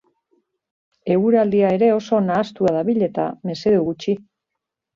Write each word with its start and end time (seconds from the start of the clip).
Eguraldia 1.15 1.69
ere 1.77 1.91
oso 1.97 2.23
nahastua 2.31 2.73
dabil 2.81 3.07
eta 3.11 3.29
mesede 3.51 3.87
gutxi. 3.93 4.21